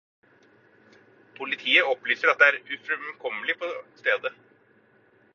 [1.37, 3.69] Politiet opplyser at det er ufremkommelig på
[4.01, 4.41] stedet.